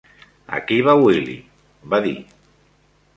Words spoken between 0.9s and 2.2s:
Willie", va dir.